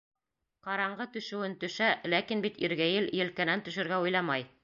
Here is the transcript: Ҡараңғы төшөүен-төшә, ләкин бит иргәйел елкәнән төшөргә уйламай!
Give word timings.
Ҡараңғы 0.67 1.05
төшөүен-төшә, 1.17 1.91
ләкин 2.15 2.43
бит 2.47 2.59
иргәйел 2.69 3.13
елкәнән 3.21 3.65
төшөргә 3.69 4.01
уйламай! 4.07 4.51